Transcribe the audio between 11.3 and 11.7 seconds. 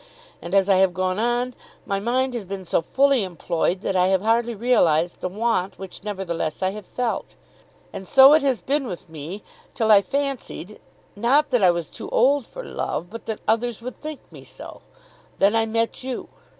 that I